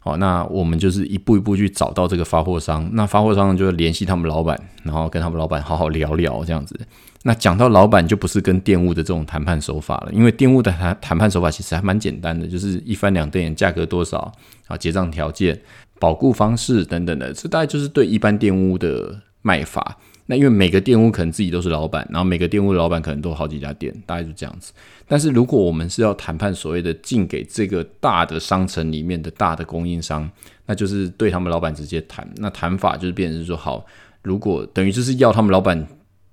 [0.00, 2.88] 好，那我们就是一步一步去找到这个发货商。
[2.94, 6.78] 那发货商就联系他们老板，然后跟他们老板好好聊聊这样子。
[7.22, 14.32] 那讲到老板，就不是跟店务的这种谈判手法了，因为店务的谈谈判手法其实还蛮简单的，就是一翻两瞪眼，价格多少
[14.66, 15.60] 啊，结账条件。
[15.98, 19.98] 保固方式等等的，这大概就是对一般店屋的卖法。
[20.30, 24.74] 那因为每个店屋可能自己都是老板，然后每个店屋的老板可能都好几家店，大概就这样子。
[25.06, 30.30] 但是如果我们是要谈判所谓的进给这个大的商城里面的大的供应商，
[30.66, 32.28] 那就是对他们老板直接谈。
[32.36, 33.86] 那谈法就是变成说，好，
[34.20, 35.86] 如果等于就是要他们老板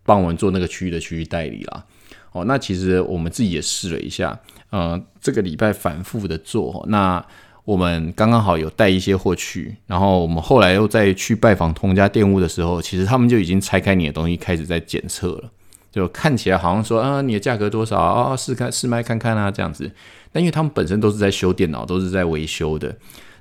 [0.04, 1.86] 帮我们做那个区域的区域代理啦。
[2.34, 4.38] 哦，那其实我们自己也试了一下，
[4.72, 7.26] 呃，这个礼拜反复的做，那。
[7.66, 15.52] 我们刚刚好有带一些货去，然后我们后来又再去拜访同家店屋的时候，其实他们就已经拆开你的东西，开始在检测了。
[15.92, 19.90] 就看起来好像说啊，你的价格多少啊，试看试卖看看啊这样子。
[20.32, 22.96] 但因为他们本身都是在修电脑，都是在维修的。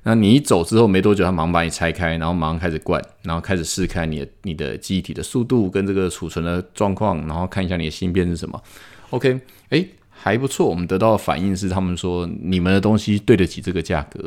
[0.05, 8.63] 那你一走之后没多久，他马上把你拆开，然后马上开始灌，然后开始试看你的你的记忆体的速度跟这个储存的状况，然后看一下你的芯片是什么。
[9.11, 9.85] OK，哎。
[10.25, 14.21] 还不错，我们得到的反应是，他们说你们的东西对得起这个价格，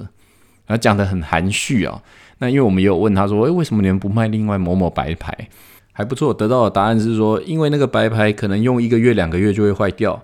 [0.67, 2.03] 然后讲的很含蓄啊。
[2.37, 5.35] 那因为我们也有问他说，诶，为什么你们不卖另外某某白牌？
[5.91, 10.23] 还不错，得到的答案是说，因为那个白牌可能用一个月、两个月就会坏掉。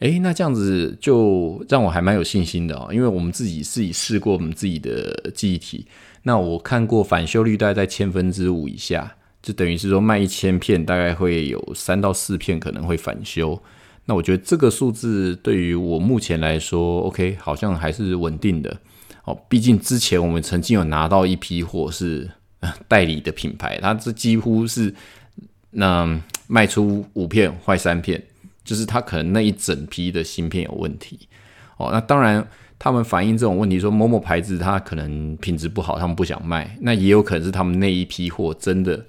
[0.00, 5.86] 诶，那这样子就让我还蛮有信心的哦，因为我们自己自己试过我们自己的记忆体，
[6.24, 13.62] 那我看过返修率大概在千分之五以下，就等于是说卖一千片，大概会有三到四片可能会返修。
[14.04, 18.76] 那我觉得这个数字对于我目前来说，OK，好像还是稳定的
[19.24, 19.38] 哦。
[19.48, 22.28] 毕竟之前我们曾经有拿到一批货是
[22.88, 24.92] 代理的品牌，它这几乎是
[25.70, 28.20] 那卖出五片坏三片，
[28.64, 31.28] 就是它可能那一整批的芯片有问题
[31.76, 31.90] 哦。
[31.92, 32.44] 那当然，
[32.80, 36.76] 他们反映这种问题，说某某牌子它可能品质不好，他们不想卖。
[36.80, 39.06] 那也有可能是他们那一批货真的。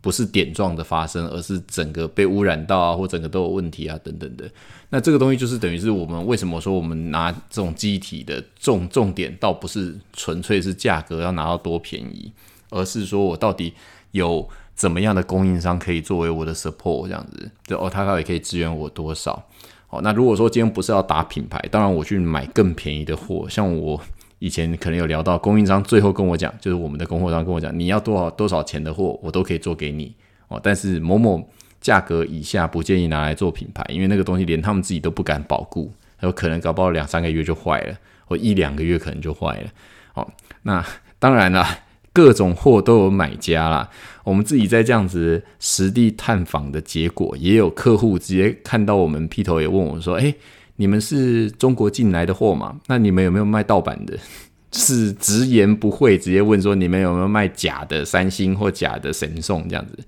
[0.00, 4.48] 不是点状的发生，而是整个被污染到啊，或整个都有问题啊，等等的。
[4.90, 12.30] 那这个东西就是等于是我们为什么说我们拿这种机体的重重点，倒不是纯粹是价格要拿到多便宜，
[12.70, 13.74] 而是说我到底
[14.12, 19.42] 有怎么样的供应商可以作为我的 support 这样子，就哦，他到底可以支援我多少？
[19.88, 24.00] 好，那如果说今天不是要打品牌，当然我去买更便宜的货，像我。
[24.38, 30.14] 以前可能有聊到供应商，最后跟我讲，就是我们的供货商跟我讲，你要多少多少钱的货，我都可以做给你
[30.48, 30.60] 哦。
[30.62, 31.48] 但是某某
[31.80, 37.96] 价格以下不建议拿来做品牌，因为那个东西连他们自己都不敢保固，有可能搞不好两三个月就坏了，
[38.26, 39.70] 或一两个月可能就坏了。
[40.12, 40.30] 哦，
[40.62, 40.84] 那
[41.18, 41.66] 当然了，
[42.12, 43.88] 各种货都有买家啦。
[44.22, 50.34] 我们自己在这样子实地探访的结果，也有客户直接看到我们劈头也问我说：“哎。”
[50.76, 52.76] 你们是中国进来的货嘛？
[52.86, 54.18] 那你们有没有卖盗版的？
[54.72, 59.98] 是直言不讳，直接问说你们有没有卖假的三星或假的神送这样子？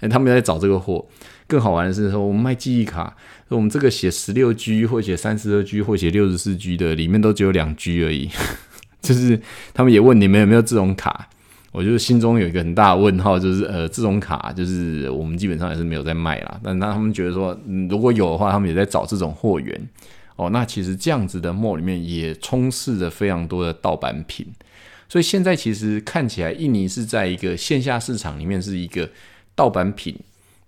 [0.00, 1.06] 哎，他们在找这个货。
[1.46, 3.16] 更好玩的是说，我们卖记忆卡，
[3.48, 8.28] 我们这个写十六 G 或写三十二 G 或写六十四 G 的，里面都只有两 G 而已。
[9.00, 9.40] 就是
[9.72, 11.30] 他们也问你们有没有这种卡，
[11.72, 16.60] 我就心中有一个很大的问号，就是呃，这种卡就是我们基本上也是没有在卖啦。
[16.62, 19.88] 但那他们觉得说，嗯如果有的话，他们也在找这种货源。
[20.36, 24.46] 哦，那其实这样子的墨里面也充斥着非常多的盗版品，
[25.08, 29.10] 所以现在其实看起来印尼是在一个线下市场里面是一个
[29.56, 30.16] 盗版品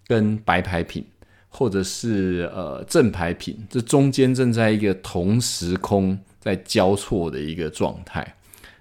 [0.09, 1.05] 跟白牌品，
[1.49, 8.35] 或者是呃正牌品，这中间正在一个同时空在交错的一个状态，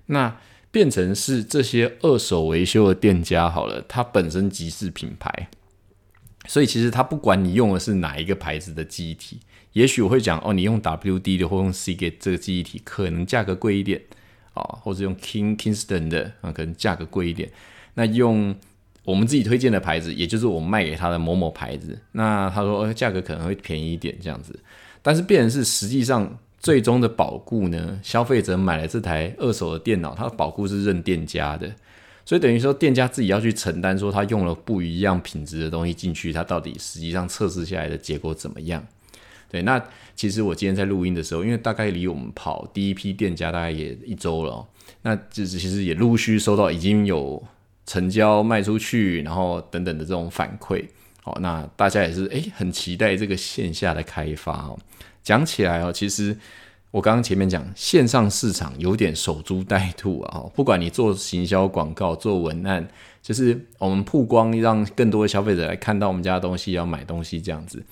[0.08, 0.36] 那
[0.71, 5.49] 变成是这些二手维修的店家好了，它本身即是品牌，
[6.47, 9.39] 所以其实它不管你用的是哪一个牌子的记忆体。
[9.73, 14.01] 也许我会讲哦，你用 WD 的或用 Seagate 这个记忆体，可能价格贵一点
[14.53, 17.51] 啊，或者用 King Kingston 的啊，可能价格贵一点。
[17.93, 18.55] 那用
[19.03, 24.60] 我们自己推荐的牌子，也就是我卖给他的某某牌子，那他说价格可能会便宜一点这样子。
[25.01, 27.99] 但是，变成是实际上最终的保固呢？
[28.03, 31.73] 消费者买了这台二手的电脑，它的保固是认店家的，
[32.25, 38.85] 所以等于说店家自己要去承担，说他用了不一样品质的东西进去，它到底实际上测试下来的结果怎么样？
[39.49, 39.83] 对，那
[40.15, 44.67] 其实我今天在录音的时候，因为大概离我们跑第一批店家大概也一周了，
[45.01, 47.41] 那就是其实也陆续收到已经有
[47.85, 50.85] 成交卖出去，然后等等的这种反馈，
[51.23, 54.77] 哦，那大家也是诶很期待这个线下的开发哦。
[55.23, 56.36] 讲起来哦，其实
[56.91, 62.88] 我刚刚前面讲线上市场有点守株待兔啊，不管你做行销广告、做文案，
[63.21, 67.84] 就是我们曝光，让更多的消费者来看到我们家的东西，要买东西这样子。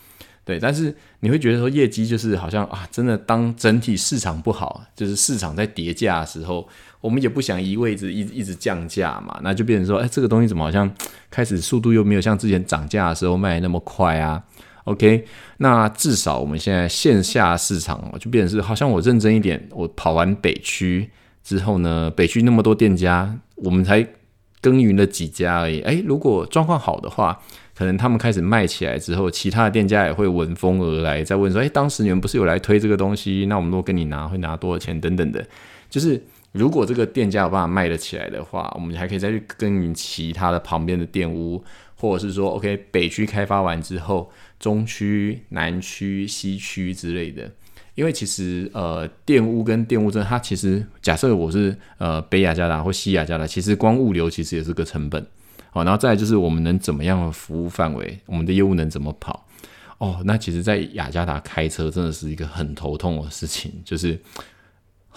[0.44, 6.66] 对，但是你会觉得说业绩就是好像啊，真的当整体市场不好，就是市场在跌价的时候，
[7.02, 10.90] 我们也不想一味子一一直降价嘛，那就变成说，哎，这个东西怎么好像
[11.30, 14.42] 开始速度又没有像之前涨价的时候卖那么快啊
[14.88, 15.26] ？OK，
[15.58, 21.10] 那至少我们现在线下市场就变成是，好像我认真一点，我跑完北区
[21.44, 24.08] 之后呢，北区那么多店家，我们才
[24.62, 27.40] 耕耘了几家而已，哎，如果状况好的话。
[27.78, 33.46] 可能他们开始卖起来之后，其他的店家也会闻风而来，再问说：“哎，当时你们不是有来推这个东西？
[33.48, 35.00] 那我们如果跟你拿，会拿多少钱？
[35.00, 35.46] 等等的。”
[35.88, 36.20] 就是
[36.54, 47.52] 如果这个店家有办法卖得起来的话，我们还可以再去耕耘其他的旁边的店屋，或者是说，OK，北区开发完之后，中区、南区、西区之类的。
[47.96, 55.26] 因为其实呃，电屋跟电屋这，它其实假设我是呃北雅加达或西雅加达，其实光物流其实也是个成本。
[55.72, 59.48] 好，然后再就是我们能怎么样的服务范围，我们的业务能怎么跑？
[59.98, 64.20] 哦，那其实，在雅加达开车真的是一个很头痛的事情，就是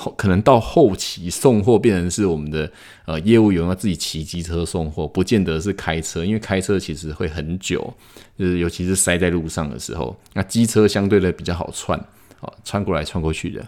[0.00, 2.70] 后可能到后期送货变成是我们的
[3.04, 7.92] 呃业务员要自己骑机车送货，不见得是开车，因为开车其实会很久，
[8.38, 11.98] 就是尤其是塞在路上的时候，那机车相对的比较好串，
[12.40, 13.66] 哦，穿过来穿过去的。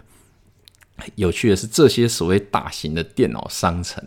[1.15, 4.03] 有趣的是，这些所谓大型的电脑商城。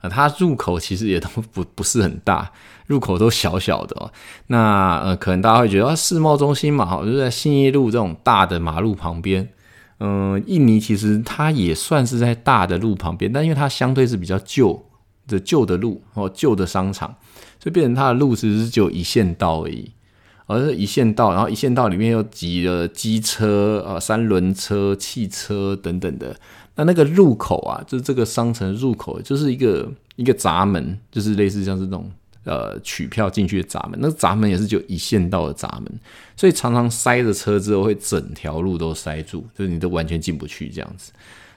[0.00, 2.50] 啊，它入口其实也都不不是很大，
[2.88, 3.96] 入口都小小的。
[4.00, 4.10] 哦。
[4.48, 9.48] 那呃，可能大家会觉得啊，世贸中心嘛，好，就在信义路这种大的马路旁边。
[10.04, 14.84] 嗯，印尼其实它也算是在大的路旁边，但因为它相对是比较旧
[15.28, 17.14] 的旧的路哦，旧的商场，
[17.60, 19.92] 所以变成它的路其实是只有一线道而已，
[20.46, 26.34] 而是一线道，然后一线道里面又挤了机车、呃三轮车、汽车等等的。
[26.74, 32.10] 那那个入口啊，就是这个商城入口，就是一个一个闸门，就是类似像这种
[32.44, 33.98] 呃取票进去的闸门。
[34.00, 36.00] 那个闸门也是就一线道的闸门，
[36.36, 41.12] 所以常常塞着车之后，会整条路都塞住，就是你都完全进不去这样子。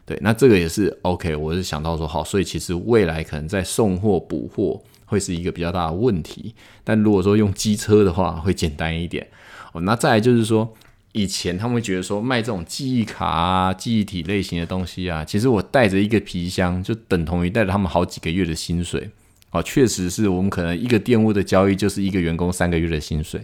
[0.06, 1.36] 对，那这个也是 OK。
[1.36, 9.28] 我是想到说，好，所以其实未来可能在送货补货会是一个比较大的问题，但如果说用机车的话，会简单一点。
[9.74, 10.74] 哦，那再来就是说。
[11.18, 19.10] 以前他们会觉得说卖这种记忆卡啊、记忆体类型的东西啊，其实我带着一个皮箱就等同于带着他们好几个月的薪水。
[19.56, 23.42] 啊，确实是我们可能一个店务的交易就是一个员工三个月的薪水。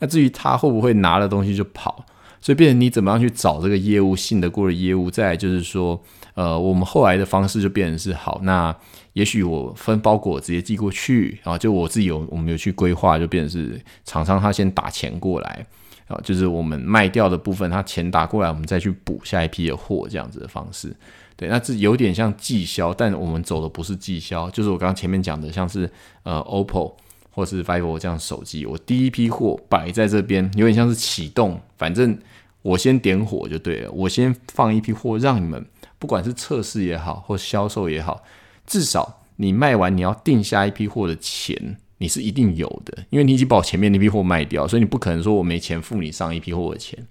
[0.00, 2.04] 那至于他会不会拿了东西就跑，
[2.40, 5.08] 所以变成你怎么样去找这个业务信得过的业务？
[5.08, 6.02] 再来就是说，
[6.34, 8.74] 呃，我们后来的方式就变成是好，那
[9.12, 15.64] 也许我分包裹直接寄过去啊，就我自己有我们有去规划，就变成是厂商他先打钱过来。
[16.08, 20.94] 啊，就是我们卖掉的部分，他钱打过来，我们再去补下一批的货，这样子的方式。
[21.42, 25.90] 对，那这有点像绩销，但我们走的不是绩销，就是我刚刚前面讲的，像是
[26.22, 26.92] 呃 OPPO
[27.32, 32.16] 或是 vivo 这样手机，我第一批货摆在这边，有点像是启动，反正
[32.62, 35.66] 我先点火就对了，我先放一批货让你们
[35.98, 38.22] 不管是测试也好，或销售也好，
[38.64, 47.04] 至少你卖完你要定下一批货的钱，你是一定有的，因为你已经把我前面那批货卖掉，所以你不可能说我没钱付你上一批货的钱。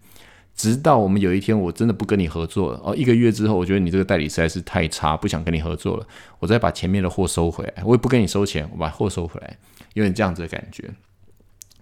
[0.61, 6.05] 直到我们有一天我真的不跟你合作了哦，一个月之后，我觉得你这个代理实在是太差，不想跟你合作了，
[6.37, 9.57] 我再把前面的货收回来，我也不跟你收钱，我把货收回来，
[9.95, 10.87] 有点这样子的感觉。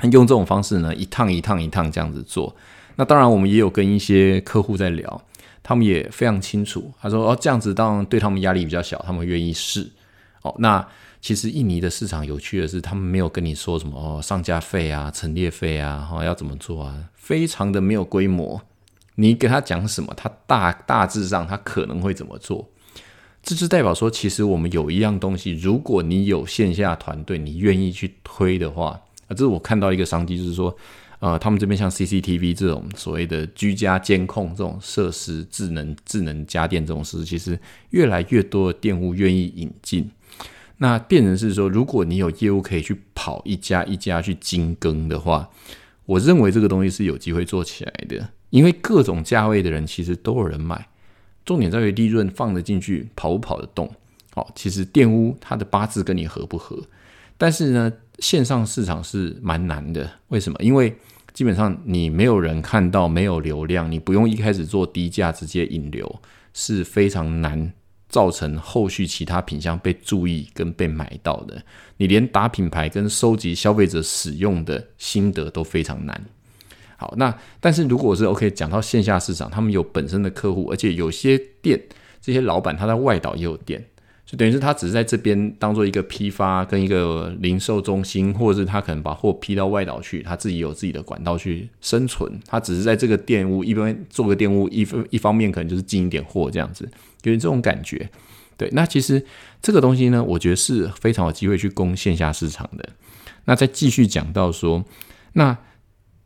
[0.03, 2.55] 用这种方式呢，一趟一趟一趟这样子做。
[2.95, 5.21] 那当然，我们也有跟一些客户在聊，
[5.61, 6.89] 他们也非常清楚。
[7.01, 9.91] 他说：“哦，这样子当然对他们压力比较小，他们愿意试。”
[10.41, 10.88] 哦，那
[11.19, 18.61] 其实印尼的市场有趣的是，他们没有跟你说什么哦，上架费啊、陈列费啊，哈，要怎么做啊，非常的没有规模。
[19.20, 22.70] 你给他讲什么，他大大致上他可能会怎么做。
[23.43, 29.01] 这就代表说，其实我们有一样东西，如果你有线下团队，你愿意去推的话。
[29.28, 30.76] 啊，这是我看到一个商机，就是说，
[31.20, 37.59] 呃，他们这边像 CCTV 这种所谓的居家监控这种设施、智能智能家电这种设施，其实
[37.89, 40.09] 越来越多的店务愿意引进。
[40.78, 45.49] 那变成是说，如果你有业务可以去跑一家一家去精耕的话，
[46.05, 50.88] 我认为这个东西是有机会做起来的，因为各种价位的人其实都有人买，
[51.45, 53.89] 重点在于利润放得进去，跑不跑得动。
[54.34, 56.82] 好，其实店屋它的八字跟你合不合，
[57.38, 57.91] 但是呢？
[58.20, 60.60] 线上市场是蛮难的，为什么？
[60.62, 60.93] 因为
[61.32, 66.22] 基本上你没有人看到，没有流量，你不用一开始做低价直接引流，
[66.54, 67.72] 是非常难
[68.10, 71.64] 造成后续其他品相被注意跟被买到的。
[71.95, 76.22] 你连打品牌跟收集消费者使用的心得都非常难。
[77.00, 81.82] 好，那但是如果是 OK，讲到线下市场，他们有本身的客户，而且有些店
[82.22, 83.84] 这些老板他在外岛也有店。
[84.26, 92.32] 就等于是他只是在这边当做一个批发跟一个零售中心，或者是他可能把货批到外岛去，他自己有自己的管道去生存。
[92.45, 96.84] 他只是在这个店屋一边做个店屋，一一方面可能就是进一点货这样子，
[97.24, 98.08] 有点这种感觉。
[98.56, 99.26] 对，那其实
[99.64, 102.88] 这个东西呢，我觉得是非常有机会去攻线下市场的。
[103.45, 104.86] 那再继续讲到说，
[105.34, 105.58] 那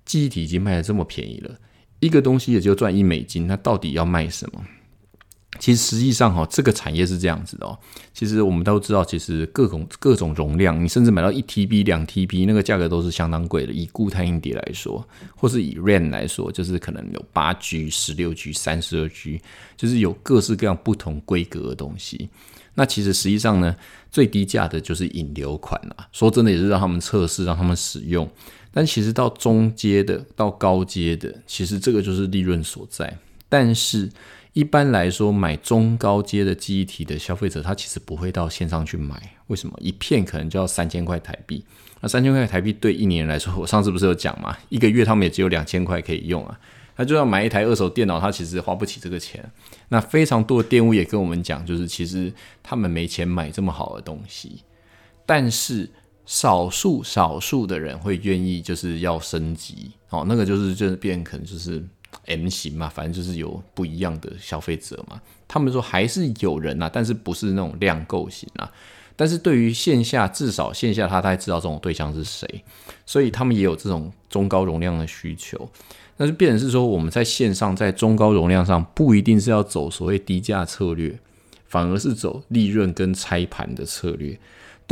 [0.06, 1.56] 记忆体已经卖的这么便宜了，
[2.00, 4.62] 一个东西也就赚一美金，那到底要卖什么？
[5.60, 7.78] 其实实际上哈，这个产业是这样子的哦。
[8.12, 13.72] 其实我们都知道，其实各种各种容量，你甚至买到一 TB、两 TB，那个价格都是相当贵的。
[13.72, 19.40] 以固态硬碟来说，或是以 RAM 来说，就是可能有八 G、十六 G、三十二 G，
[19.78, 22.28] 就是有各式各样不同规格的东西。
[22.74, 23.76] 那其实实际上呢，
[24.12, 26.08] 最低价的就是引流款啦。
[26.12, 28.28] 说真的，也是让他们测试，让他们使用。
[28.74, 33.18] 但其实到中阶的、到高阶的，其实这个就是利润所在。
[33.48, 34.10] 但是
[34.54, 39.36] 一般来说，买中高阶的记忆体的消费者，他其实不会到线上去买。
[39.48, 39.78] 为什么？
[39.80, 41.64] 一片可能就要三千块台币。
[42.02, 44.58] 那三千块台币对一年来说， 我上次不是有讲嘛？
[44.70, 46.60] 一个月他们也只有两千块可以用啊。
[46.96, 49.44] 他就要买一台二手电脑，他其实花不起这个钱。
[49.90, 54.62] 那非常多的店务也跟我们讲，就是其实他们没钱买这么好的东西。
[55.26, 55.90] 但是
[56.26, 61.84] 少数少数的人会愿意就是要升级，哦，那个就是就是变可能就是。
[62.28, 65.20] M 型嘛，反正就是有不一样的消费者嘛。
[65.48, 68.72] 他们说还是有人呐，但是不是那种量购型啊。
[69.16, 72.48] 但是对于线下，至少线下他大概知道这种对象是谁，
[73.04, 75.68] 所以他们也有这种中高容量的需求。
[76.16, 81.18] 那就变成是说，我们在线上在中高容量上不一定是要走所谓低价策略，
[81.66, 84.40] 反而是走利润跟拆盘的策略。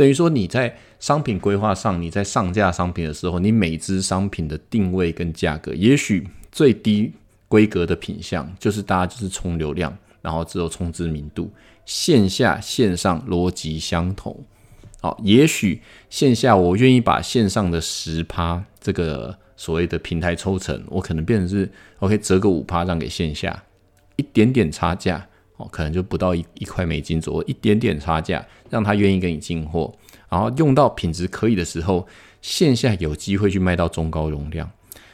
[0.02, 7.12] 等于说你在商品规划上，你在上架商品的时候，你每支商品的定位跟价格，也许最低。
[7.46, 11.50] 规格的品相就是大家就是冲流量，然后只有冲知名度。
[11.84, 14.34] 线下线上逻辑相同，
[15.02, 23.62] 好，也许线下我愿意把线上的十趴这个所谓的平台抽成，我可能变成是 OK 折个五趴让给线下，
[24.16, 25.28] 一点点差价
[25.70, 29.92] 可能就不到一一块美金左右，一点点差价让他愿意跟你进货，
[30.28, 32.06] 然后用到品质可以的时候，
[32.40, 34.70] 线下有机会去卖到中高容量。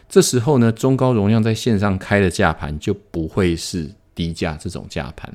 [0.08, 5.30] 这时候呢，中高容量在线上开的价盘就不会是低价这种价盘，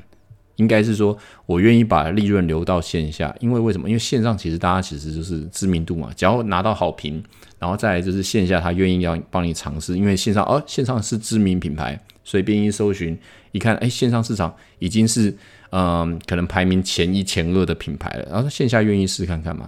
[0.56, 3.88] 应该是说我愿意把利润留到线下，因为为什么？
[3.88, 7.24] 因为线上其实大家其实就是知名度嘛，只要拿到好评，
[7.60, 13.18] 然后再来就是线下他愿意要帮你尝试，因为线上哦，线上是知名品牌，随便一搜寻
[13.52, 15.36] 一看，哎，线上市场已经是
[15.72, 19.66] 嗯可能排名前一前二的品牌了，然后线下愿意试看看嘛。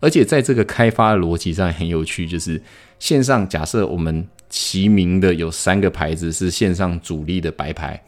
[0.00, 2.60] 而且在这个开发的逻辑上很有趣，就是
[2.98, 4.26] 线上假设我们。
[4.48, 8.00] 齐名的有三个牌子是线上主力的白牌，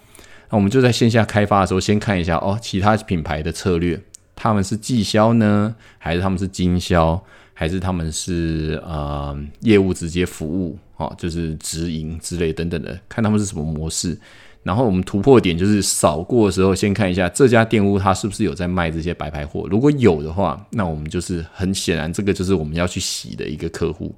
[0.49, 4.01] 那我们就在线下开发的时候，先看一下哦，其他品牌的策略，
[4.37, 7.21] 他们是绩销呢，还是他们是经销，
[7.53, 14.19] 还是他们是呃业务直接服务，哦，就是直营之类等等的，看他们是什么模式。
[14.65, 19.67] 然后我们突破点就是扫过的时候，先看一下这家店屋它是不是有在卖这些白牌货。
[19.71, 24.15] 如果有的话，那我们就是很显然这个就是我们要去洗的一个客户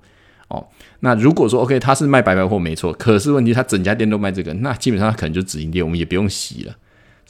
[0.49, 0.67] 哦。
[0.99, 6.75] 那如果说 OK，他是卖白牌货没错，可是问题他整家店都卖这个，那基本上他可能就直营店，我们也不用洗了。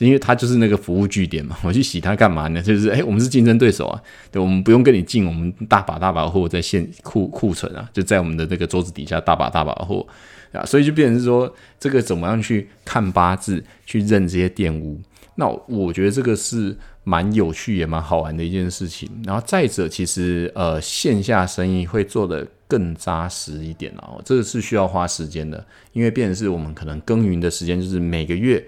[0.05, 2.63] 因为它就是那个服务据点嘛， 我去洗它干嘛呢？
[2.63, 10.07] 就是哎，我们是竞争对手啊，对，我们不用跟你进，我们大把大把货在现库库存啊，就在我们的那个桌子底下大把大把货
[10.53, 14.99] 啊，所以就变成是说，这个怎么样去看八字，去认这些店屋？
[15.37, 19.09] 那我觉得这个是蛮有趣也蛮好玩的一件事情。
[19.25, 28.67] 然后再者，其实呃线下生意会做的更扎实一点哦，这个是需要花时间的，因为变成是我们可能耕耘的时间就是每个月。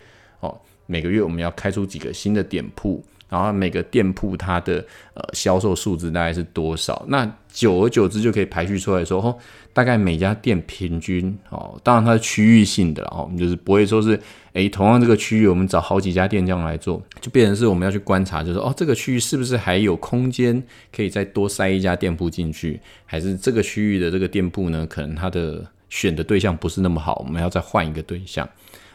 [0.86, 7.04] 每个月我们要开出几个新的店铺，然后每个店铺它的呃销售数字大概是多少？
[7.08, 9.36] 那久而久之就可以排序出来说，哦，
[9.72, 14.18] 大概每家店平均哦，当然它是区域性的哦，就是不会说是
[14.54, 20.62] 诶，同样这个区域我们找好几家店这样来做，就变成是我们要去观察，就是哦这个区域是不是还有空间
[20.94, 28.48] 可以再多塞一家店铺进去，还是这个区域的这个店铺呢，可能它的选的对象不是那么好，我们要再换一个对象。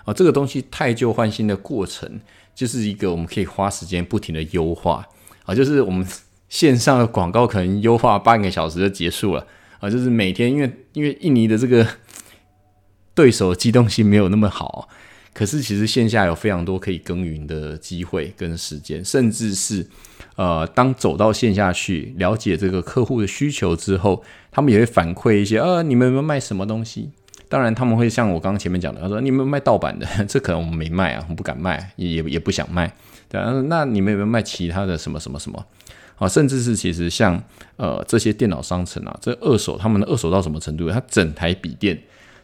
[0.08, 2.20] 啊，这个东西太旧换新的过程，
[2.56, 5.06] 就是一个我们可以花时间不停的优化
[5.44, 6.08] 啊，就是我们
[6.48, 9.46] 线上的广告可能优化半个小时就结束了
[9.82, 11.86] 啊，就是每天因为因为印尼的这个
[13.14, 14.88] 对手机动性没有那么好，
[15.34, 19.86] 可是其实线下有非常多可以耕耘的机会跟时间，甚至是
[20.38, 27.10] 呃，当走到线下去了解这个客户的需求之后，他们也会反馈一些，呃，你们有没有卖什么东西？
[27.50, 32.92] 当然，他们会像我刚刚前面讲的，他说：“你们卖盗版的， 这可能我们没卖啊，我们不敢卖，也也也不想卖。”
[33.30, 35.66] 对啊，那你们有没有卖其他的什么什么什么？
[36.18, 37.42] 啊，甚至是其实像
[37.76, 40.90] 呃这些电脑商城啊，这二手他们的二手到什么程度？
[40.90, 41.98] 它整台笔电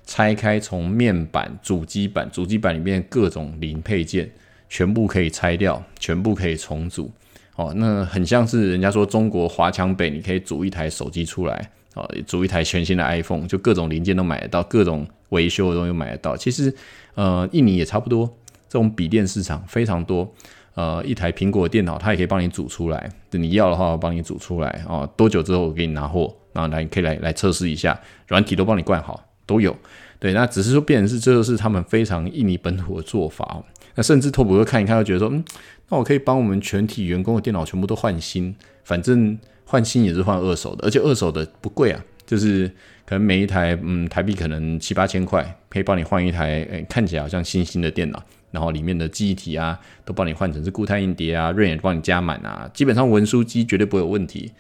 [0.05, 4.29] 拆开，从面板、主机板、主机板里面各种零配件
[4.69, 7.11] 全部可以拆掉，全部可以重组。
[7.55, 11.69] 哦，那很像是人家说中国华强北，你可以组一台手机出来。
[11.93, 16.35] 哦，组一台全新的 iPhone，就各种零件都买得到，各种维修的东西买得到。
[16.35, 16.73] 其实，
[17.15, 18.25] 呃，印尼也差不多，
[18.67, 20.33] 这种笔电市场非常多。
[20.73, 23.07] 呃，一台苹果电脑，它也可以帮你组出来。
[23.29, 24.83] 你要的话，我帮你组出来。
[24.87, 29.75] 哦，多久之后我给你拿货，然后来可以来来测试一下，软体都帮你灌好，都有。
[30.17, 33.63] 对，那只是说，变成是这就是他们非常印尼本土的做法。
[33.93, 35.45] 那甚至拓普哥看一看，就觉得说，嗯，
[35.89, 39.37] 那我可以帮我们全体员工的电脑全部都换新，反正。
[39.73, 42.67] 换新也是换二手的，而且二手的不贵啊，就是
[43.07, 54.51] 可能每一台嗯台币可能七八千块，可以帮你换一台诶看起来好像新新的电脑，然后里面的记忆体啊都帮你换成是固态硬碟啊，RAM 也帮你加满啊，基本上文书机绝对不会有问题。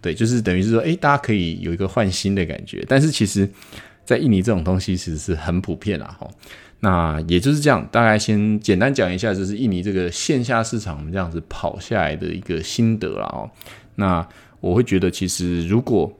[0.00, 2.82] 对，就是等于是说，诶，大家可以有一个换新的感觉。
[2.88, 3.46] 但是其实，
[4.06, 6.26] 在印尼这种东西其实是很普遍啦，哈。
[6.80, 13.50] 那也就是这样，大概先简单讲一下，就是印尼这个线下市场我们这样子跑下来的一个心得啦，哦。
[13.96, 14.26] 那
[14.62, 16.10] 我会觉得，其实如果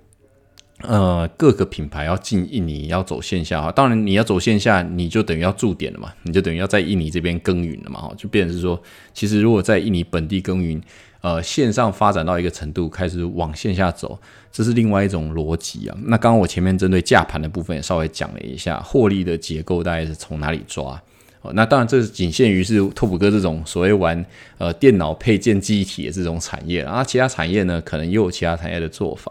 [0.83, 8.83] 呃各个品牌要进印尼，要走线下哈，当然你要走线下，你就等于要驻点了嘛，你就等于要在印尼这边耕耘了嘛，哈，就变成是说，
[9.15, 10.83] 其实如果在印尼本地耕耘，
[11.21, 14.19] 呃，线上发展到一个程度，开始往线下走，
[14.51, 15.97] 这是另外一种逻辑啊。
[16.07, 21.01] 那刚刚我前面针对价盘的部分也稍微讲了一下，获利的结构大概是从哪里抓。
[21.43, 24.25] 哦，那当然，这是仅限于是拓普哥这种所谓玩
[24.59, 29.31] 呃电脑配件记忆体的这种产业，然后其他产业呢，可能又有其他产业的做法。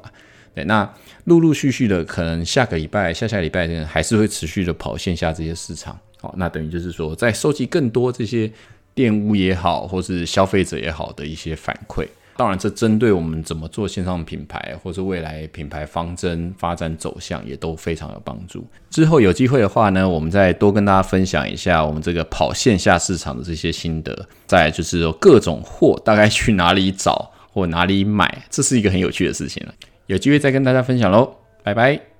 [0.53, 0.88] 对，那
[1.24, 5.97] 陆陆续续的，可能下个礼拜、下下礼拜，还是会持续的跑线下这些市场。
[6.20, 8.51] 好，那等于就是说，在收集更多这些
[8.93, 12.05] 店屋也好，或是消费者也好的一些反馈。
[12.42, 18.66] 当然，这针对我们怎么做线上品牌，或是未来品牌方针发展走向，也都非常有帮助。
[18.89, 24.28] 之后有机会的话呢，我们再多跟大家分享一下我们这个跑线下市场的这些心得。
[24.48, 29.74] 再就是说各种货大概去哪里找或哪里买，这是一个很有趣的事情了。
[30.08, 32.02] 有机会再跟大家分享喽，拜拜。